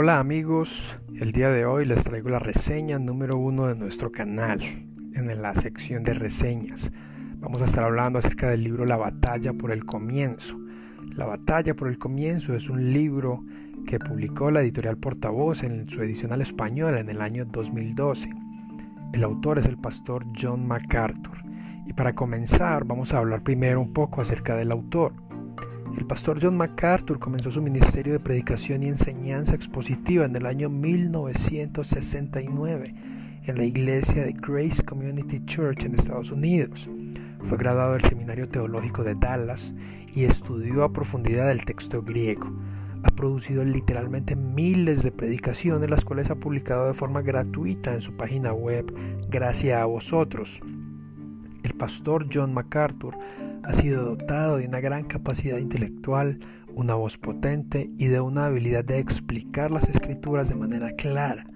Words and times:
Hola 0.00 0.20
amigos, 0.20 0.96
el 1.16 1.32
día 1.32 1.50
de 1.50 1.66
hoy 1.66 1.84
les 1.84 2.04
traigo 2.04 2.28
la 2.28 2.38
reseña 2.38 3.00
número 3.00 3.36
uno 3.36 3.66
de 3.66 3.74
nuestro 3.74 4.12
canal 4.12 4.60
en 5.12 5.42
la 5.42 5.56
sección 5.56 6.04
de 6.04 6.14
reseñas. 6.14 6.92
Vamos 7.40 7.62
a 7.62 7.64
estar 7.64 7.82
hablando 7.82 8.20
acerca 8.20 8.48
del 8.48 8.62
libro 8.62 8.84
La 8.84 8.96
batalla 8.96 9.54
por 9.54 9.72
el 9.72 9.84
comienzo. 9.84 10.56
La 11.16 11.26
batalla 11.26 11.74
por 11.74 11.88
el 11.88 11.98
comienzo 11.98 12.54
es 12.54 12.68
un 12.68 12.92
libro 12.92 13.42
que 13.88 13.98
publicó 13.98 14.52
la 14.52 14.60
editorial 14.60 14.98
Portavoz 14.98 15.64
en 15.64 15.88
su 15.88 16.00
edición 16.00 16.32
al 16.32 16.42
español 16.42 16.96
en 16.96 17.08
el 17.10 17.20
año 17.20 17.44
2012. 17.44 18.30
El 19.14 19.24
autor 19.24 19.58
es 19.58 19.66
el 19.66 19.78
pastor 19.78 20.24
John 20.40 20.64
MacArthur. 20.64 21.38
Y 21.86 21.92
para 21.92 22.14
comenzar 22.14 22.84
vamos 22.84 23.12
a 23.12 23.18
hablar 23.18 23.42
primero 23.42 23.80
un 23.80 23.92
poco 23.92 24.20
acerca 24.20 24.54
del 24.54 24.70
autor. 24.70 25.12
El 25.96 26.06
pastor 26.06 26.38
John 26.42 26.56
MacArthur 26.56 27.18
comenzó 27.18 27.50
su 27.50 27.62
ministerio 27.62 28.12
de 28.12 28.20
predicación 28.20 28.82
y 28.82 28.88
enseñanza 28.88 29.54
expositiva 29.54 30.24
en 30.24 30.36
el 30.36 30.46
año 30.46 30.68
1969 30.68 32.94
en 33.48 33.56
la 33.56 33.64
iglesia 33.64 34.24
de 34.24 34.32
Grace 34.32 34.84
Community 34.84 35.44
Church 35.46 35.84
en 35.84 35.94
Estados 35.94 36.30
Unidos. 36.30 36.88
Fue 37.44 37.56
graduado 37.56 37.94
del 37.94 38.04
Seminario 38.04 38.48
Teológico 38.48 39.02
de 39.02 39.14
Dallas 39.14 39.72
y 40.14 40.24
estudió 40.24 40.84
a 40.84 40.92
profundidad 40.92 41.50
el 41.50 41.64
texto 41.64 42.02
griego. 42.02 42.52
Ha 43.04 43.10
producido 43.10 43.64
literalmente 43.64 44.36
miles 44.36 45.02
de 45.02 45.12
predicaciones, 45.12 45.88
las 45.88 46.04
cuales 46.04 46.30
ha 46.30 46.34
publicado 46.34 46.88
de 46.88 46.94
forma 46.94 47.22
gratuita 47.22 47.94
en 47.94 48.02
su 48.02 48.16
página 48.16 48.52
web 48.52 48.92
Gracias 49.30 49.80
a 49.80 49.86
vosotros. 49.86 50.60
El 51.62 51.74
pastor 51.74 52.26
John 52.32 52.54
MacArthur 52.54 53.16
ha 53.62 53.72
sido 53.72 54.04
dotado 54.04 54.58
de 54.58 54.66
una 54.66 54.80
gran 54.80 55.04
capacidad 55.04 55.58
intelectual, 55.58 56.38
una 56.74 56.94
voz 56.94 57.18
potente 57.18 57.90
y 57.98 58.06
de 58.06 58.20
una 58.20 58.46
habilidad 58.46 58.84
de 58.84 58.98
explicar 58.98 59.70
las 59.70 59.88
escrituras 59.88 60.48
de 60.48 60.54
manera 60.54 60.92
clara, 60.92 61.46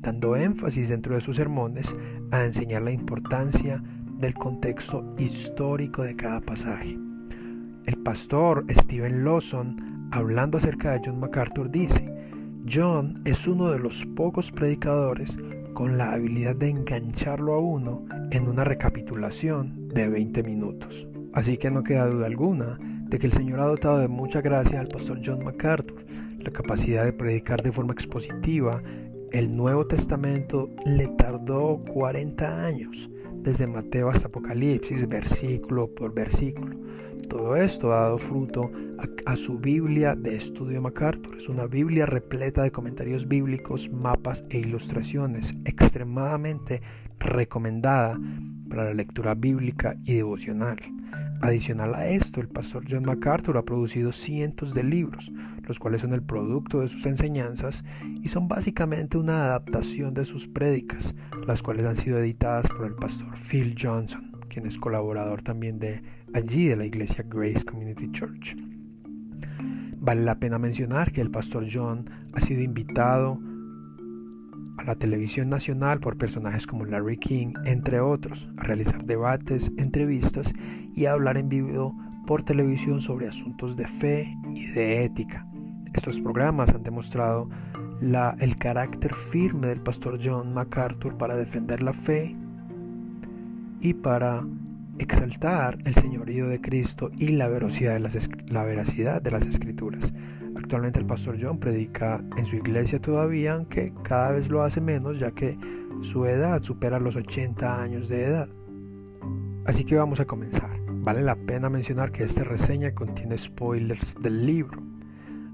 dando 0.00 0.36
énfasis 0.36 0.88
dentro 0.88 1.14
de 1.14 1.20
sus 1.20 1.36
sermones 1.36 1.94
a 2.30 2.44
enseñar 2.44 2.82
la 2.82 2.90
importancia 2.90 3.82
del 4.18 4.34
contexto 4.34 5.14
histórico 5.18 6.02
de 6.02 6.16
cada 6.16 6.40
pasaje. 6.40 6.98
El 7.86 7.96
pastor 7.98 8.64
Steven 8.70 9.24
Lawson, 9.24 10.08
hablando 10.12 10.58
acerca 10.58 10.92
de 10.92 11.02
John 11.04 11.20
MacArthur, 11.20 11.70
dice, 11.70 12.12
John 12.70 13.20
es 13.24 13.46
uno 13.48 13.70
de 13.70 13.78
los 13.80 14.06
pocos 14.06 14.52
predicadores 14.52 15.36
con 15.82 15.98
la 15.98 16.12
habilidad 16.12 16.54
de 16.54 16.68
engancharlo 16.68 17.54
a 17.54 17.58
uno 17.58 18.04
en 18.30 18.46
una 18.46 18.62
recapitulación 18.62 19.88
de 19.88 20.08
20 20.08 20.44
minutos. 20.44 21.08
Así 21.32 21.56
que 21.56 21.72
no 21.72 21.82
queda 21.82 22.06
duda 22.06 22.26
alguna 22.26 22.78
de 23.08 23.18
que 23.18 23.26
el 23.26 23.32
Señor 23.32 23.58
ha 23.58 23.64
dotado 23.64 23.98
de 23.98 24.06
mucha 24.06 24.40
gracia 24.42 24.78
al 24.78 24.86
pastor 24.86 25.20
John 25.26 25.42
MacArthur. 25.42 26.06
La 26.38 26.52
capacidad 26.52 27.04
de 27.04 27.12
predicar 27.12 27.62
de 27.64 27.72
forma 27.72 27.94
expositiva 27.94 28.80
el 29.32 29.56
Nuevo 29.56 29.84
Testamento 29.84 30.70
le 30.86 31.08
tardó 31.08 31.82
40 31.92 32.64
años, 32.64 33.10
desde 33.34 33.66
Mateo 33.66 34.08
hasta 34.08 34.28
Apocalipsis, 34.28 35.08
versículo 35.08 35.92
por 35.92 36.14
versículo. 36.14 36.76
Todo 37.32 37.56
esto 37.56 37.94
ha 37.94 38.00
dado 38.00 38.18
fruto 38.18 38.70
a, 39.24 39.36
su 39.36 39.58
Biblia 39.58 40.14
de 40.14 40.36
estudio 40.36 40.82
MacArthur. 40.82 41.38
Es 41.38 41.48
una 41.48 41.64
Biblia 41.64 42.04
repleta 42.04 42.62
de 42.62 42.70
comentarios 42.70 43.26
bíblicos, 43.26 43.90
mapas 43.90 44.44
e 44.50 44.58
ilustraciones, 44.58 45.54
extremadamente 45.64 46.82
recomendada 47.18 48.20
para 48.68 48.84
la 48.84 48.92
lectura 48.92 49.34
bíblica 49.34 49.96
y 50.04 50.12
devocional. 50.12 50.76
Adicional 51.40 51.94
a 51.94 52.06
esto, 52.06 52.42
el 52.42 52.48
pastor 52.48 52.84
John 52.86 53.04
MacArthur 53.04 53.56
ha 53.56 53.64
producido 53.64 54.12
cientos 54.12 54.74
de 54.74 54.84
libros, 54.84 55.32
los 55.66 55.78
cuales 55.78 56.02
son 56.02 56.12
el 56.12 56.22
producto 56.22 56.80
de 56.80 56.88
sus 56.88 57.06
enseñanzas 57.06 57.82
y 58.20 58.28
son 58.28 58.46
básicamente 58.46 59.16
una 59.16 59.46
adaptación 59.46 60.12
de 60.12 60.26
sus 60.26 60.48
prédicas, 60.48 61.14
las 61.46 61.62
cuales 61.62 61.86
han 61.86 61.96
sido 61.96 62.18
editadas 62.18 62.68
por 62.68 62.84
el 62.84 62.94
pastor 62.94 63.34
Phil 63.38 63.74
Johnson, 63.80 64.31
quien 64.52 64.66
es 64.66 64.76
colaborador 64.76 65.42
también 65.42 65.78
de 65.78 66.02
allí 66.34 66.66
de 66.66 66.76
la 66.76 66.84
iglesia 66.84 67.24
Grace 67.26 67.64
Community 67.64 68.12
Church. 68.12 68.54
Vale 69.98 70.22
la 70.22 70.38
pena 70.38 70.58
mencionar 70.58 71.10
que 71.10 71.22
el 71.22 71.30
pastor 71.30 71.66
John 71.72 72.04
ha 72.34 72.40
sido 72.40 72.60
invitado 72.60 73.40
a 74.76 74.84
la 74.84 74.94
televisión 74.96 75.48
nacional 75.48 76.00
por 76.00 76.18
personajes 76.18 76.66
como 76.66 76.84
Larry 76.84 77.16
King, 77.16 77.54
entre 77.64 78.00
otros, 78.00 78.48
a 78.58 78.64
realizar 78.64 79.04
debates, 79.04 79.72
entrevistas 79.78 80.52
y 80.94 81.06
a 81.06 81.12
hablar 81.12 81.38
en 81.38 81.48
vivo 81.48 81.96
por 82.26 82.42
televisión 82.42 83.00
sobre 83.00 83.28
asuntos 83.28 83.74
de 83.74 83.86
fe 83.86 84.36
y 84.54 84.66
de 84.72 85.04
ética. 85.04 85.46
Estos 85.94 86.20
programas 86.20 86.74
han 86.74 86.82
demostrado 86.82 87.48
el 88.40 88.56
carácter 88.58 89.14
firme 89.14 89.68
del 89.68 89.80
pastor 89.80 90.18
John 90.22 90.52
MacArthur 90.52 91.16
para 91.16 91.36
defender 91.36 91.82
la 91.82 91.92
fe 91.92 92.36
y 93.82 93.94
para 93.94 94.46
exaltar 94.98 95.76
el 95.84 95.94
señorío 95.94 96.46
de 96.46 96.60
Cristo 96.60 97.10
y 97.18 97.28
la 97.32 97.48
veracidad 97.48 97.94
de 97.94 98.00
las, 98.00 98.28
la 98.46 98.62
veracidad 98.62 99.20
de 99.20 99.32
las 99.32 99.46
escrituras. 99.46 100.14
Actualmente 100.56 101.00
el 101.00 101.06
pastor 101.06 101.36
John 101.40 101.58
predica 101.58 102.24
en 102.36 102.46
su 102.46 102.56
iglesia 102.56 103.00
todavía, 103.00 103.54
aunque 103.54 103.92
cada 104.04 104.30
vez 104.30 104.48
lo 104.48 104.62
hace 104.62 104.80
menos 104.80 105.18
ya 105.18 105.32
que 105.32 105.58
su 106.02 106.24
edad 106.26 106.62
supera 106.62 107.00
los 107.00 107.16
80 107.16 107.82
años 107.82 108.08
de 108.08 108.24
edad. 108.24 108.48
Así 109.66 109.84
que 109.84 109.96
vamos 109.96 110.20
a 110.20 110.26
comenzar. 110.26 110.70
Vale 110.86 111.22
la 111.22 111.34
pena 111.34 111.68
mencionar 111.68 112.12
que 112.12 112.22
esta 112.22 112.44
reseña 112.44 112.94
contiene 112.94 113.36
spoilers 113.36 114.14
del 114.20 114.46
libro. 114.46 114.80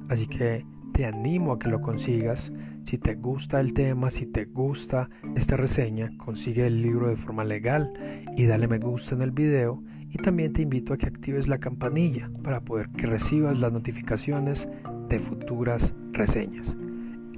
Así 0.08 0.26
que 0.26 0.66
te 0.92 1.06
animo 1.06 1.52
a 1.52 1.58
que 1.58 1.68
lo 1.68 1.80
consigas. 1.80 2.52
Si 2.82 2.98
te 2.98 3.14
gusta 3.14 3.60
el 3.60 3.72
tema, 3.72 4.10
si 4.10 4.26
te 4.26 4.46
gusta 4.46 5.10
esta 5.36 5.56
reseña, 5.56 6.10
consigue 6.16 6.66
el 6.66 6.82
libro 6.82 7.08
de 7.08 7.16
forma 7.16 7.44
legal 7.44 7.92
y 8.36 8.46
dale 8.46 8.68
me 8.68 8.78
gusta 8.78 9.14
en 9.14 9.22
el 9.22 9.30
video 9.30 9.82
y 10.10 10.18
también 10.18 10.52
te 10.52 10.62
invito 10.62 10.92
a 10.92 10.96
que 10.96 11.06
actives 11.06 11.48
la 11.48 11.58
campanilla 11.58 12.30
para 12.42 12.60
poder 12.60 12.88
que 12.90 13.06
recibas 13.06 13.58
las 13.58 13.72
notificaciones 13.72 14.68
de 15.08 15.18
futuras 15.18 15.94
reseñas. 16.12 16.76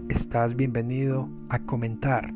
Estás 0.08 0.54
bienvenido 0.54 1.28
a 1.48 1.58
comentar. 1.60 2.32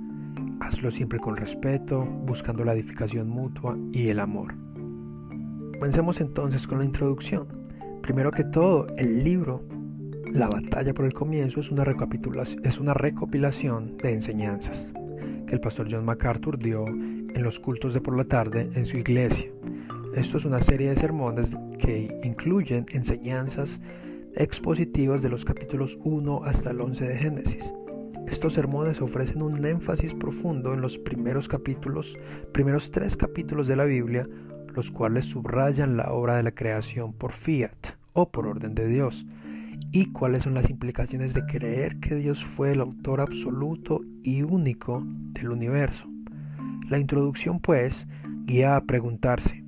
Hazlo 0.61 0.91
siempre 0.91 1.19
con 1.19 1.37
respeto, 1.37 2.05
buscando 2.05 2.65
la 2.65 2.73
edificación 2.73 3.29
mutua 3.29 3.77
y 3.93 4.09
el 4.09 4.21
amor. 4.21 4.55
Comencemos 5.75 6.21
entonces 6.21 6.67
con 6.67 6.79
la 6.79 6.85
introducción. 6.85 7.47
Primero 8.03 8.31
que 8.31 8.45
todo, 8.45 8.87
el 8.97 9.25
libro 9.25 9.65
La 10.35 10.49
batalla 10.49 10.93
por 10.93 11.05
el 11.05 11.15
comienzo 11.15 11.61
es 11.61 11.71
una, 11.71 11.85
recopilación 11.85 13.97
de 13.99 14.15
enseñanzas 14.15 14.91
que 15.47 15.55
el 15.55 15.61
pastor 15.61 15.87
John 15.89 16.05
MacArthur 16.05 16.59
dio 16.59 16.89
en 16.89 17.41
los 17.41 17.61
cultos 17.61 17.95
de 17.95 18.01
por 18.01 18.17
la 18.17 18.25
tarde 18.25 18.69
en 18.75 18.85
su 18.85 18.97
iglesia. 18.97 19.53
Esto 20.17 20.39
es 20.39 20.45
una 20.45 20.61
serie 20.61 20.89
de 20.89 20.97
sermones 20.97 21.57
que 21.79 22.19
incluyen 22.25 22.85
enseñanzas 22.91 23.81
expositivas 24.35 25.23
de 25.23 25.29
los 25.29 25.45
capítulos 25.45 26.01
1 26.03 26.43
hasta 26.43 26.73
el 26.73 26.81
11 26.81 27.07
de 27.07 27.17
Génesis. 27.17 27.73
Estos 28.27 28.55
sermones 28.55 29.01
ofrecen 29.03 29.41
un 29.41 29.65
énfasis 29.65 30.15
profundo 30.15 30.75
en 30.75 30.81
los 30.81 30.99
primeros 30.99 31.47
capítulos, 31.47 32.19
primeros 32.51 32.91
tres 32.91 33.17
capítulos 33.17 33.69
de 33.69 33.77
la 33.77 33.85
Biblia, 33.85 34.29
los 34.75 34.91
cuales 34.91 35.27
subrayan 35.27 35.97
la 35.97 36.11
obra 36.11 36.35
de 36.35 36.43
la 36.43 36.57
creación 36.57 37.13
por 37.13 37.33
fiat 37.33 37.95
o 38.15 38.33
por 38.33 38.49
orden 38.49 38.75
de 38.75 38.89
Dios, 38.89 39.25
y 39.93 40.07
cuáles 40.07 40.43
son 40.43 40.55
las 40.55 40.71
implicaciones 40.71 41.35
de 41.35 41.45
creer 41.47 42.01
que 42.01 42.17
Dios 42.17 42.45
fue 42.45 42.73
el 42.73 42.81
autor 42.81 43.21
absoluto 43.21 44.01
y 44.23 44.43
único 44.43 45.03
del 45.07 45.51
universo. 45.51 46.09
La 46.89 46.99
introducción, 46.99 47.61
pues, 47.61 48.07
guía 48.45 48.77
a 48.77 48.85
preguntarse 48.85 49.65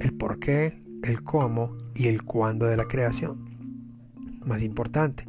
el 0.00 0.12
por 0.14 0.38
qué, 0.38 0.82
el 1.02 1.22
cómo 1.22 1.76
y 1.94 2.06
el 2.06 2.22
cuándo 2.22 2.66
de 2.66 2.76
la 2.76 2.84
creación. 2.84 3.50
Más 4.44 4.62
importante, 4.62 5.26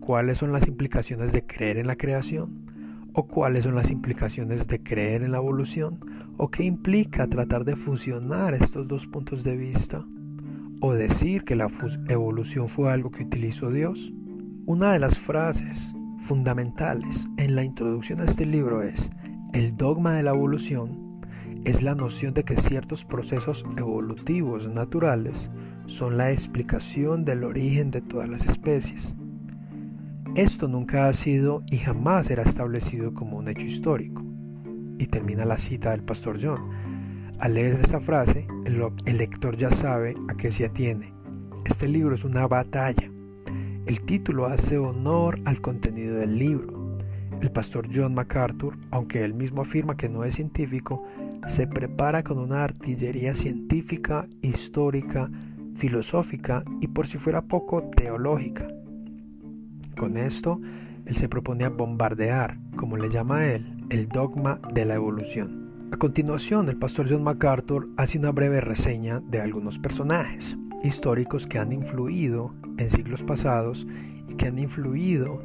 ¿cuáles 0.00 0.38
son 0.38 0.52
las 0.52 0.66
implicaciones 0.66 1.32
de 1.32 1.44
creer 1.44 1.78
en 1.78 1.86
la 1.86 1.96
creación? 1.96 2.66
¿O 3.12 3.26
cuáles 3.26 3.64
son 3.64 3.74
las 3.74 3.90
implicaciones 3.90 4.66
de 4.66 4.82
creer 4.82 5.22
en 5.22 5.32
la 5.32 5.38
evolución? 5.38 6.00
¿O 6.36 6.50
qué 6.50 6.64
implica 6.64 7.26
tratar 7.26 7.64
de 7.64 7.76
fusionar 7.76 8.54
estos 8.54 8.88
dos 8.88 9.06
puntos 9.06 9.42
de 9.42 9.56
vista? 9.56 10.04
¿O 10.80 10.92
decir 10.92 11.44
que 11.44 11.56
la 11.56 11.68
evolución 12.08 12.68
fue 12.68 12.92
algo 12.92 13.10
que 13.10 13.24
utilizó 13.24 13.70
Dios? 13.70 14.12
Una 14.66 14.92
de 14.92 14.98
las 14.98 15.18
frases 15.18 15.94
fundamentales 16.20 17.26
en 17.38 17.54
la 17.54 17.64
introducción 17.64 18.20
a 18.20 18.24
este 18.24 18.44
libro 18.44 18.82
es, 18.82 19.10
el 19.54 19.76
dogma 19.76 20.14
de 20.14 20.22
la 20.22 20.32
evolución 20.32 21.22
es 21.64 21.82
la 21.82 21.94
noción 21.94 22.34
de 22.34 22.44
que 22.44 22.56
ciertos 22.56 23.04
procesos 23.04 23.64
evolutivos 23.78 24.68
naturales 24.68 25.50
son 25.86 26.18
la 26.18 26.30
explicación 26.30 27.24
del 27.24 27.44
origen 27.44 27.90
de 27.90 28.02
todas 28.02 28.28
las 28.28 28.44
especies. 28.44 29.14
Esto 30.34 30.68
nunca 30.68 31.08
ha 31.08 31.12
sido 31.14 31.62
y 31.70 31.78
jamás 31.78 32.26
será 32.26 32.42
establecido 32.42 33.14
como 33.14 33.38
un 33.38 33.48
hecho 33.48 33.64
histórico. 33.64 34.22
Y 34.98 35.06
termina 35.06 35.46
la 35.46 35.56
cita 35.56 35.92
del 35.92 36.02
pastor 36.02 36.38
John. 36.40 36.60
Al 37.38 37.52
leer 37.52 37.80
esta 37.80 38.00
frase, 38.00 38.46
el, 38.64 39.18
lector 39.18 39.58
ya 39.58 39.70
sabe 39.70 40.14
a 40.28 40.34
qué 40.34 40.50
se 40.50 40.64
atiene. 40.64 41.12
Este 41.66 41.86
libro 41.86 42.14
es 42.14 42.24
una 42.24 42.46
batalla. 42.46 43.10
El 43.84 44.00
título 44.00 44.46
hace 44.46 44.78
honor 44.78 45.38
al 45.44 45.60
contenido 45.60 46.16
del 46.16 46.38
libro. 46.38 46.98
El 47.42 47.52
pastor 47.52 47.88
John 47.94 48.14
MacArthur, 48.14 48.78
aunque 48.90 49.22
él 49.22 49.34
mismo 49.34 49.60
afirma 49.60 49.98
que 49.98 50.08
no 50.08 50.24
es 50.24 50.36
científico, 50.36 51.04
se 51.46 51.66
prepara 51.66 52.24
con 52.24 52.38
una 52.38 52.64
artillería 52.64 53.34
científica, 53.34 54.26
histórica, 54.40 55.30
filosófica 55.74 56.64
y 56.80 56.88
por 56.88 57.06
si 57.06 57.18
fuera 57.18 57.42
poco 57.42 57.82
teológica. 57.94 58.66
Con 59.94 60.16
esto, 60.16 60.58
él 61.04 61.16
se 61.16 61.28
proponía 61.28 61.68
bombardear, 61.68 62.56
como 62.76 62.96
le 62.96 63.10
llama 63.10 63.44
él, 63.44 63.84
el 63.90 64.08
dogma 64.08 64.58
de 64.72 64.86
la 64.86 64.94
evolución. 64.94 65.65
A 65.92 65.98
continuación, 65.98 66.68
el 66.68 66.76
pastor 66.76 67.06
John 67.08 67.22
MacArthur 67.22 67.88
hace 67.96 68.18
una 68.18 68.32
breve 68.32 68.60
reseña 68.60 69.20
de 69.20 69.40
algunos 69.40 69.78
personajes 69.78 70.56
históricos 70.82 71.46
que 71.46 71.60
han 71.60 71.72
influido 71.72 72.52
en 72.76 72.90
siglos 72.90 73.22
pasados 73.22 73.86
y 74.28 74.34
que 74.34 74.46
han 74.46 74.58
influido 74.58 75.40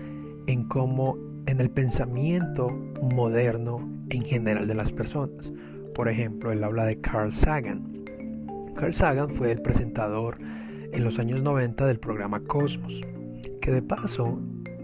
en 0.47 0.67
cómo 0.67 1.17
en 1.45 1.61
el 1.61 1.69
pensamiento 1.69 2.69
moderno 3.01 3.88
en 4.09 4.23
general 4.23 4.67
de 4.67 4.73
las 4.73 4.91
personas. 4.91 5.53
Por 5.93 6.09
ejemplo, 6.09 6.51
él 6.51 6.63
habla 6.63 6.85
de 6.85 6.99
Carl 6.99 7.31
Sagan. 7.31 8.03
Carl 8.75 8.95
Sagan 8.95 9.29
fue 9.29 9.51
el 9.51 9.61
presentador 9.61 10.39
en 10.91 11.03
los 11.03 11.19
años 11.19 11.43
90 11.43 11.85
del 11.85 11.99
programa 11.99 12.39
Cosmos, 12.41 12.99
que 13.61 13.71
de 13.71 13.83
paso 13.83 14.41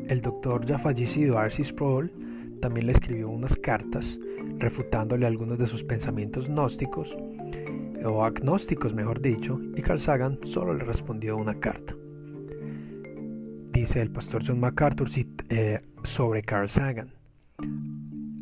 el 0.07 0.21
doctor 0.21 0.65
ya 0.67 0.77
fallecido 0.77 1.39
Arcis 1.39 1.69
Sproul 1.69 2.11
también 2.61 2.85
le 2.85 2.91
escribió 2.91 3.29
unas 3.29 3.55
cartas 3.55 4.19
refutándole 4.57 5.25
algunos 5.25 5.57
de 5.57 5.67
sus 5.67 5.83
pensamientos 5.83 6.49
gnósticos, 6.49 7.17
o 8.05 8.23
agnósticos 8.23 8.93
mejor 8.93 9.21
dicho, 9.21 9.59
y 9.75 9.81
Carl 9.81 9.99
Sagan 9.99 10.39
solo 10.43 10.73
le 10.73 10.83
respondió 10.83 11.37
una 11.37 11.59
carta. 11.59 11.95
Dice 13.71 14.01
el 14.01 14.11
pastor 14.11 14.43
John 14.45 14.59
MacArthur 14.59 15.09
eh, 15.49 15.81
sobre 16.03 16.41
Carl 16.41 16.69
Sagan. 16.69 17.13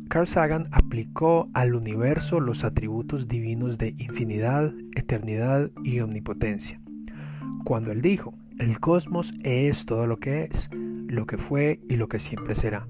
Carl 0.08 0.26
Sagan 0.26 0.68
aplicó 0.72 1.48
al 1.52 1.74
universo 1.74 2.40
los 2.40 2.64
atributos 2.64 3.28
divinos 3.28 3.76
de 3.76 3.88
infinidad, 3.98 4.72
eternidad 4.94 5.70
y 5.84 6.00
omnipotencia. 6.00 6.80
Cuando 7.64 7.92
él 7.92 8.00
dijo, 8.00 8.34
el 8.58 8.80
cosmos 8.80 9.34
es 9.42 9.84
todo 9.84 10.06
lo 10.06 10.18
que 10.18 10.44
es, 10.44 10.70
lo 10.72 11.26
que 11.26 11.36
fue 11.36 11.80
y 11.88 11.96
lo 11.96 12.08
que 12.08 12.18
siempre 12.18 12.54
será. 12.54 12.88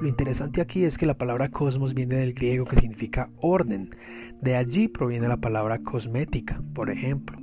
Lo 0.00 0.08
interesante 0.08 0.60
aquí 0.60 0.84
es 0.84 0.98
que 0.98 1.06
la 1.06 1.16
palabra 1.16 1.50
cosmos 1.50 1.94
viene 1.94 2.16
del 2.16 2.34
griego 2.34 2.64
que 2.64 2.76
significa 2.76 3.30
orden. 3.40 3.90
De 4.42 4.56
allí 4.56 4.88
proviene 4.88 5.28
la 5.28 5.36
palabra 5.36 5.78
cosmética, 5.78 6.60
por 6.74 6.90
ejemplo. 6.90 7.38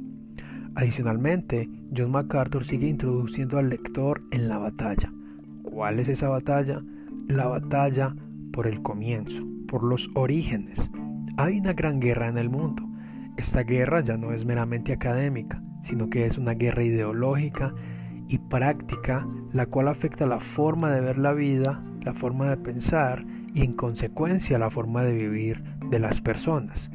Adicionalmente, 0.76 1.70
John 1.96 2.12
MacArthur 2.12 2.64
sigue 2.64 2.88
introduciendo 2.88 3.58
al 3.58 3.70
lector 3.70 4.24
en 4.32 4.48
la 4.48 4.58
batalla. 4.58 5.12
¿Cuál 5.64 6.00
es 6.00 6.10
esa 6.10 6.30
batalla? 6.30 6.84
La 7.28 7.48
batalla 7.48 8.16
por 8.52 8.68
el 8.68 8.82
comienzo, 8.82 9.44
por 9.68 9.84
los 9.84 10.10
orígenes. 10.14 10.92
Hay 11.38 11.60
una 11.60 11.74
gran 11.74 12.00
guerra 12.00 12.28
en 12.28 12.38
el 12.38 12.50
mundo. 12.50 12.84
Esta 13.38 13.64
guerra 13.64 14.02
ya 14.02 14.18
no 14.18 14.34
es 14.34 14.46
meramente 14.46 14.94
académica, 14.94 15.64
sino 15.84 16.10
que 16.10 16.26
es 16.26 16.38
una 16.38 16.54
guerra 16.54 16.84
ideológica 16.84 17.74
y 18.28 18.38
práctica, 18.38 19.28
la 19.52 19.66
cual 19.66 19.88
afecta 19.88 20.26
la 20.26 20.40
forma 20.40 20.92
de 20.92 21.02
ver 21.02 21.18
la 21.18 21.34
vida, 21.34 21.84
la 22.04 22.14
forma 22.14 22.50
de 22.50 22.58
pensar 22.58 23.26
y 23.54 23.64
en 23.64 23.74
consecuencia 23.74 24.60
la 24.60 24.70
forma 24.70 25.04
de 25.04 25.14
vivir 25.14 25.64
de 25.90 26.00
las 26.00 26.22
personas, 26.22 26.92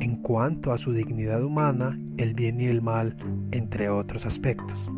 en 0.00 0.16
cuanto 0.16 0.72
a 0.72 0.78
su 0.78 0.92
dignidad 0.92 1.42
humana, 1.42 1.98
el 2.16 2.34
bien 2.34 2.60
y 2.60 2.66
el 2.66 2.82
mal, 2.82 3.16
entre 3.52 3.88
otros 3.88 4.26
aspectos. 4.26 4.90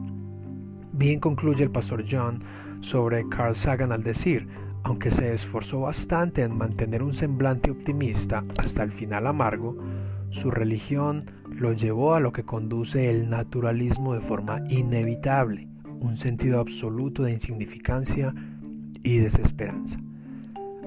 Bien 0.92 1.20
concluye 1.20 1.64
el 1.64 1.70
pastor 1.70 2.04
John 2.08 2.40
sobre 2.80 3.28
Carl 3.28 3.56
Sagan 3.56 3.92
al 3.92 4.02
decir, 4.02 4.48
aunque 4.82 5.10
se 5.10 5.34
esforzó 5.34 5.80
bastante 5.80 6.42
en 6.42 6.56
mantener 6.56 7.02
un 7.02 7.12
semblante 7.12 7.70
optimista 7.70 8.44
hasta 8.58 8.82
el 8.82 8.92
final 8.92 9.26
amargo, 9.26 9.76
su 10.30 10.50
religión 10.50 11.26
lo 11.50 11.72
llevó 11.72 12.14
a 12.14 12.20
lo 12.20 12.32
que 12.32 12.44
conduce 12.44 13.10
el 13.10 13.28
naturalismo 13.28 14.14
de 14.14 14.20
forma 14.20 14.62
inevitable, 14.68 15.68
un 15.98 16.16
sentido 16.16 16.60
absoluto 16.60 17.24
de 17.24 17.32
insignificancia 17.32 18.34
y 19.02 19.18
desesperanza. 19.18 20.00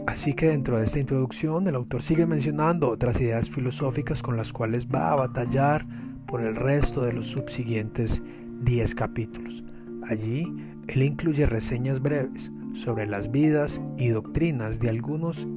Así 0.08 0.34
que 0.34 0.48
dentro 0.48 0.78
de 0.78 0.84
esta 0.84 1.00
introducción 1.00 1.68
el 1.68 1.76
autor 1.76 2.02
sigue 2.02 2.26
mencionando 2.26 2.90
otras 2.90 3.22
ideas 3.22 3.50
filosóficas 3.50 4.22
con 4.22 4.36
las 4.36 4.52
cuales 4.52 4.88
va 4.88 5.12
a 5.12 5.16
batallar 5.16 5.86
por 6.28 6.42
el 6.42 6.56
resto 6.56 7.02
de 7.04 7.14
los 7.14 7.28
subsiguientes 7.28 8.22
10 8.62 8.96
capítulos. 8.96 9.64
Allí 10.10 10.54
él 10.88 11.04
incluye 11.04 11.46
reseñas 11.46 12.02
breves 12.02 12.52
sobre 12.74 13.08
las 13.08 13.32
vidas 13.32 13.82
y 13.98 14.10
doctrinas 14.10 14.80
de 14.80 14.90
algunos 14.90 15.48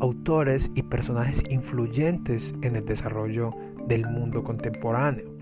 autores 0.00 0.70
y 0.74 0.82
personajes 0.82 1.42
influyentes 1.50 2.54
en 2.62 2.76
el 2.76 2.84
desarrollo 2.84 3.52
del 3.88 4.06
mundo 4.06 4.42
contemporáneo. 4.42 5.32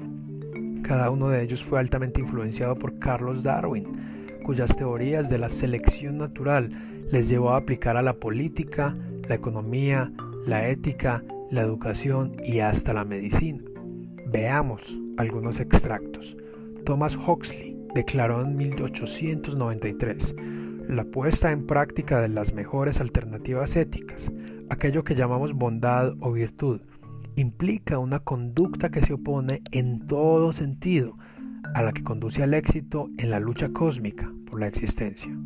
Cada 0.82 1.10
uno 1.10 1.28
de 1.28 1.42
ellos 1.42 1.62
fue 1.64 1.80
altamente 1.80 2.20
influenciado 2.20 2.76
por 2.76 2.98
Carlos 2.98 3.42
Darwin, 3.42 3.86
cuyas 4.42 4.76
teorías 4.76 5.28
de 5.30 5.38
la 5.38 5.48
selección 5.48 6.18
natural 6.18 6.70
les 7.10 7.28
llevó 7.28 7.50
a 7.50 7.56
aplicar 7.56 7.96
a 7.96 8.02
la 8.02 8.14
política, 8.14 8.94
la 9.28 9.34
economía, 9.34 10.12
la 10.46 10.68
ética, 10.68 11.22
la 11.50 11.62
educación 11.62 12.36
y 12.44 12.60
hasta 12.60 12.94
la 12.94 13.04
medicina. 13.04 13.62
Veamos 14.32 14.98
algunos 15.18 15.60
extractos. 15.60 16.36
Thomas 16.84 17.16
Huxley 17.16 17.76
declaró 17.94 18.42
en 18.42 18.56
1893 18.56 20.34
la 20.88 21.04
puesta 21.04 21.52
en 21.52 21.66
práctica 21.66 22.20
de 22.20 22.28
las 22.28 22.54
mejores 22.54 23.00
alternativas 23.00 23.76
éticas, 23.76 24.32
aquello 24.68 25.04
que 25.04 25.14
llamamos 25.14 25.52
bondad 25.52 26.14
o 26.20 26.32
virtud, 26.32 26.80
implica 27.36 27.98
una 27.98 28.18
conducta 28.20 28.90
que 28.90 29.00
se 29.00 29.12
opone 29.12 29.62
en 29.70 30.06
todo 30.06 30.52
sentido 30.52 31.16
a 31.74 31.82
la 31.82 31.92
que 31.92 32.02
conduce 32.02 32.42
al 32.42 32.54
éxito 32.54 33.10
en 33.18 33.30
la 33.30 33.40
lucha 33.40 33.70
cósmica 33.70 34.32
por 34.46 34.60
la 34.60 34.66
existencia. 34.66 35.36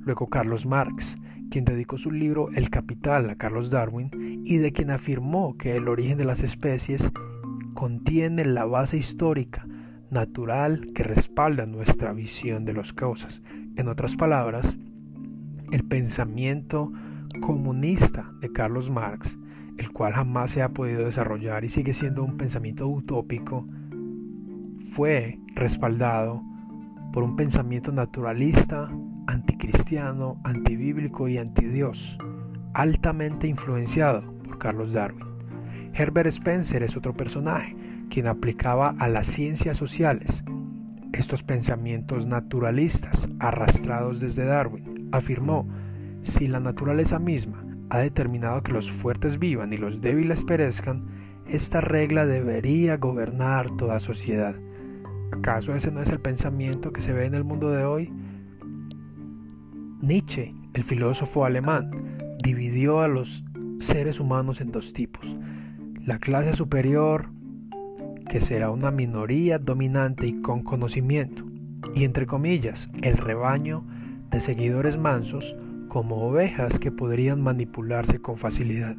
Luego 0.00 0.28
Carlos 0.28 0.66
Marx, 0.66 1.18
quien 1.50 1.64
dedicó 1.64 1.98
su 1.98 2.10
libro 2.10 2.48
El 2.54 2.70
Capital 2.70 3.30
a 3.30 3.36
Carlos 3.36 3.70
Darwin 3.70 4.10
y 4.44 4.58
de 4.58 4.72
quien 4.72 4.90
afirmó 4.90 5.56
que 5.56 5.76
el 5.76 5.88
origen 5.88 6.18
de 6.18 6.24
las 6.24 6.42
especies 6.42 7.12
contiene 7.74 8.44
la 8.44 8.64
base 8.64 8.96
histórica 8.96 9.66
natural 10.10 10.92
que 10.94 11.02
respalda 11.02 11.66
nuestra 11.66 12.12
visión 12.12 12.64
de 12.64 12.72
las 12.72 12.92
causas. 12.92 13.42
En 13.76 13.88
otras 13.88 14.16
palabras, 14.16 14.78
el 15.72 15.84
pensamiento 15.84 16.92
comunista 17.40 18.32
de 18.40 18.52
Carlos 18.52 18.90
Marx, 18.90 19.36
el 19.78 19.92
cual 19.92 20.14
jamás 20.14 20.52
se 20.52 20.62
ha 20.62 20.70
podido 20.70 21.04
desarrollar 21.04 21.64
y 21.64 21.68
sigue 21.68 21.92
siendo 21.92 22.24
un 22.24 22.36
pensamiento 22.36 22.86
utópico, 22.88 23.66
fue 24.92 25.40
respaldado 25.54 26.42
por 27.12 27.22
un 27.22 27.36
pensamiento 27.36 27.92
naturalista, 27.92 28.90
anticristiano, 29.26 30.40
antibíblico 30.44 31.28
y 31.28 31.38
antidios, 31.38 32.18
altamente 32.74 33.46
influenciado 33.46 34.22
por 34.44 34.58
Carlos 34.58 34.92
Darwin. 34.92 35.26
Herbert 35.94 36.28
Spencer 36.28 36.82
es 36.82 36.96
otro 36.96 37.14
personaje, 37.14 37.74
quien 38.10 38.26
aplicaba 38.26 38.94
a 38.98 39.08
las 39.08 39.26
ciencias 39.26 39.76
sociales 39.76 40.44
estos 41.12 41.42
pensamientos 41.42 42.26
naturalistas 42.26 43.28
arrastrados 43.40 44.20
desde 44.20 44.44
Darwin. 44.44 45.08
Afirmó, 45.12 45.66
si 46.20 46.48
la 46.48 46.60
naturaleza 46.60 47.18
misma 47.18 47.64
ha 47.90 47.98
determinado 47.98 48.62
que 48.62 48.72
los 48.72 48.90
fuertes 48.90 49.38
vivan 49.38 49.72
y 49.72 49.78
los 49.78 50.00
débiles 50.00 50.44
perezcan, 50.44 51.06
esta 51.46 51.80
regla 51.80 52.26
debería 52.26 52.96
gobernar 52.96 53.70
toda 53.76 54.00
sociedad. 54.00 54.56
¿Acaso 55.32 55.74
ese 55.74 55.90
no 55.90 56.00
es 56.00 56.10
el 56.10 56.20
pensamiento 56.20 56.92
que 56.92 57.00
se 57.00 57.12
ve 57.12 57.26
en 57.26 57.34
el 57.34 57.44
mundo 57.44 57.70
de 57.70 57.84
hoy? 57.84 58.12
Nietzsche, 60.00 60.54
el 60.74 60.84
filósofo 60.84 61.44
alemán, 61.44 61.90
dividió 62.42 63.00
a 63.00 63.08
los 63.08 63.44
seres 63.78 64.20
humanos 64.20 64.60
en 64.60 64.70
dos 64.70 64.92
tipos. 64.92 65.36
La 66.04 66.18
clase 66.18 66.52
superior, 66.52 67.30
que 68.28 68.40
será 68.40 68.70
una 68.70 68.90
minoría 68.90 69.58
dominante 69.58 70.26
y 70.26 70.40
con 70.40 70.62
conocimiento, 70.62 71.44
y 71.94 72.04
entre 72.04 72.26
comillas, 72.26 72.90
el 73.02 73.16
rebaño 73.16 73.84
de 74.30 74.40
seguidores 74.40 74.98
mansos 74.98 75.56
como 75.88 76.26
ovejas 76.26 76.78
que 76.78 76.92
podrían 76.92 77.42
manipularse 77.42 78.20
con 78.20 78.36
facilidad. 78.36 78.96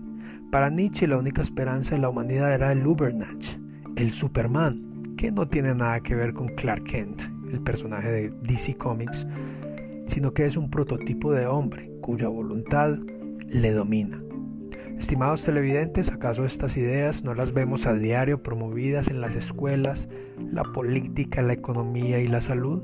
Para 0.52 0.70
Nietzsche 0.70 1.08
la 1.08 1.18
única 1.18 1.42
esperanza 1.42 1.96
en 1.96 2.02
la 2.02 2.10
humanidad 2.10 2.54
era 2.54 2.72
el 2.72 2.86
Ubernatch, 2.86 3.58
el 3.96 4.12
Superman, 4.12 4.87
que 5.18 5.32
no 5.32 5.48
tiene 5.48 5.76
nada 5.76 6.00
que 6.00 6.16
ver 6.16 6.34
con 6.34 6.48
Clark 6.50 6.84
Kent, 6.84 7.24
el 7.52 7.62
personaje 7.62 8.10
de 8.10 8.30
DC 8.44 8.78
Comics, 8.78 9.28
sino 10.06 10.34
que 10.34 10.46
es 10.46 10.56
un 10.56 10.70
prototipo 10.70 11.34
de 11.34 11.48
hombre 11.48 11.92
cuya 12.02 12.28
voluntad 12.28 12.98
le 13.48 13.72
domina. 13.72 14.22
Estimados 14.98 15.44
televidentes, 15.44 16.12
¿acaso 16.12 16.46
estas 16.46 16.78
ideas 16.78 17.24
no 17.24 17.34
las 17.34 17.54
vemos 17.54 17.86
a 17.86 17.94
diario 17.94 18.42
promovidas 18.42 19.10
en 19.10 19.22
las 19.22 19.36
escuelas, 19.36 20.08
la 20.52 20.64
política, 20.64 21.42
la 21.42 21.54
economía 21.54 22.20
y 22.20 22.28
la 22.28 22.42
salud? 22.42 22.82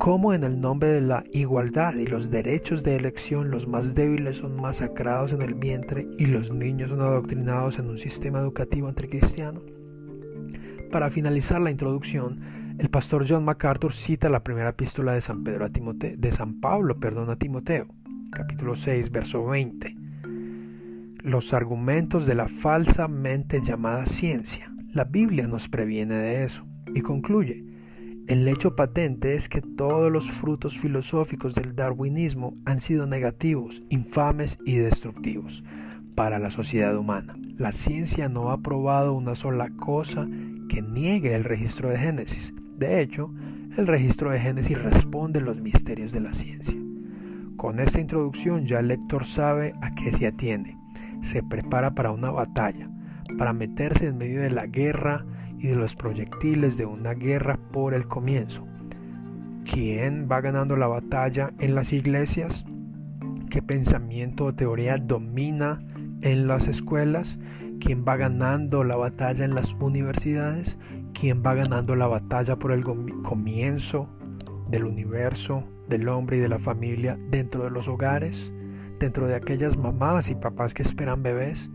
cómo 0.00 0.32
en 0.32 0.44
el 0.44 0.62
nombre 0.62 0.88
de 0.88 1.02
la 1.02 1.24
igualdad 1.30 1.94
y 1.94 2.06
los 2.06 2.30
derechos 2.30 2.82
de 2.82 2.96
elección 2.96 3.50
los 3.50 3.68
más 3.68 3.94
débiles 3.94 4.38
son 4.38 4.58
masacrados 4.58 5.34
en 5.34 5.42
el 5.42 5.52
vientre 5.52 6.08
y 6.16 6.24
los 6.24 6.50
niños 6.50 6.88
son 6.88 7.02
adoctrinados 7.02 7.78
en 7.78 7.90
un 7.90 7.98
sistema 7.98 8.38
educativo 8.38 8.88
anticristiano. 8.88 9.60
Para 10.90 11.10
finalizar 11.10 11.60
la 11.60 11.70
introducción, 11.70 12.76
el 12.80 12.90
pastor 12.90 13.24
John 13.28 13.44
MacArthur 13.44 13.92
cita 13.92 14.28
la 14.28 14.42
primera 14.42 14.70
epístola 14.70 15.12
de 15.12 15.20
San 15.20 15.44
Pedro 15.44 15.64
a 15.64 15.68
Timoteo, 15.68 16.16
de 16.18 16.32
San 16.32 16.60
Pablo, 16.60 16.98
perdón, 16.98 17.30
a 17.30 17.36
Timoteo, 17.36 17.86
capítulo 18.32 18.74
6, 18.74 19.12
verso 19.12 19.44
20. 19.44 19.96
Los 21.22 21.52
argumentos 21.52 22.26
de 22.26 22.34
la 22.34 22.48
falsamente 22.48 23.60
llamada 23.62 24.04
ciencia. 24.04 24.72
La 24.92 25.04
Biblia 25.04 25.46
nos 25.46 25.68
previene 25.68 26.14
de 26.14 26.42
eso 26.42 26.66
y 26.92 27.02
concluye, 27.02 27.64
el 28.26 28.48
hecho 28.48 28.74
patente 28.74 29.36
es 29.36 29.48
que 29.48 29.62
todos 29.62 30.10
los 30.10 30.28
frutos 30.28 30.76
filosóficos 30.76 31.54
del 31.54 31.76
darwinismo 31.76 32.56
han 32.64 32.80
sido 32.80 33.06
negativos, 33.06 33.82
infames 33.90 34.58
y 34.66 34.76
destructivos 34.76 35.62
para 36.16 36.40
la 36.40 36.50
sociedad 36.50 36.96
humana. 36.96 37.36
La 37.56 37.70
ciencia 37.70 38.28
no 38.28 38.50
ha 38.50 38.58
probado 38.58 39.14
una 39.14 39.34
sola 39.34 39.70
cosa 39.70 40.28
que 40.70 40.80
niegue 40.82 41.34
el 41.34 41.42
registro 41.42 41.90
de 41.90 41.98
Génesis. 41.98 42.54
De 42.78 43.00
hecho, 43.00 43.34
el 43.76 43.88
registro 43.88 44.30
de 44.30 44.38
Génesis 44.38 44.80
responde 44.80 45.40
los 45.40 45.60
misterios 45.60 46.12
de 46.12 46.20
la 46.20 46.32
ciencia. 46.32 46.78
Con 47.56 47.80
esta 47.80 48.00
introducción 48.00 48.66
ya 48.66 48.78
el 48.78 48.86
lector 48.86 49.26
sabe 49.26 49.74
a 49.82 49.92
qué 49.96 50.12
se 50.12 50.28
atiene. 50.28 50.78
Se 51.22 51.42
prepara 51.42 51.94
para 51.96 52.12
una 52.12 52.30
batalla, 52.30 52.88
para 53.36 53.52
meterse 53.52 54.06
en 54.06 54.18
medio 54.18 54.40
de 54.40 54.52
la 54.52 54.66
guerra 54.66 55.26
y 55.58 55.66
de 55.66 55.74
los 55.74 55.96
proyectiles 55.96 56.76
de 56.76 56.86
una 56.86 57.14
guerra 57.14 57.58
por 57.72 57.92
el 57.92 58.06
comienzo. 58.06 58.64
¿Quién 59.64 60.28
va 60.30 60.40
ganando 60.40 60.76
la 60.76 60.86
batalla 60.86 61.50
en 61.58 61.74
las 61.74 61.92
iglesias? 61.92 62.64
¿Qué 63.50 63.60
pensamiento 63.60 64.44
o 64.44 64.54
teoría 64.54 64.98
domina 64.98 65.84
en 66.22 66.46
las 66.46 66.68
escuelas? 66.68 67.40
¿Quién 67.80 68.04
va 68.06 68.16
ganando 68.16 68.84
la 68.84 68.96
batalla 68.96 69.44
en 69.44 69.54
las 69.54 69.74
universidades? 69.74 70.78
¿Quién 71.12 71.42
va 71.44 71.54
ganando 71.54 71.96
la 71.96 72.06
batalla 72.06 72.56
por 72.56 72.72
el 72.72 72.84
comienzo 72.84 74.08
del 74.68 74.84
universo, 74.84 75.64
del 75.88 76.08
hombre 76.08 76.36
y 76.36 76.40
de 76.40 76.48
la 76.48 76.58
familia 76.58 77.18
dentro 77.30 77.64
de 77.64 77.70
los 77.70 77.88
hogares? 77.88 78.52
Dentro 78.98 79.26
de 79.26 79.34
aquellas 79.34 79.76
mamás 79.76 80.30
y 80.30 80.34
papás 80.34 80.74
que 80.74 80.82
esperan 80.82 81.22
bebés 81.22 81.70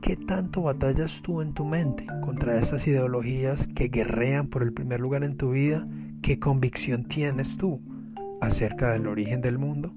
¿Qué 0.00 0.16
tanto 0.16 0.62
batallas 0.62 1.20
tú 1.20 1.42
en 1.42 1.52
tu 1.52 1.66
mente 1.66 2.06
contra 2.22 2.58
estas 2.58 2.86
ideologías 2.86 3.66
que 3.66 3.88
guerrean 3.88 4.48
por 4.48 4.62
el 4.62 4.72
primer 4.72 4.98
lugar 4.98 5.24
en 5.24 5.36
tu 5.36 5.50
vida? 5.50 5.86
¿Qué 6.22 6.38
convicción 6.38 7.04
tienes 7.04 7.58
tú 7.58 7.82
acerca 8.40 8.92
del 8.92 9.06
origen 9.06 9.42
del 9.42 9.58
mundo? 9.58 9.94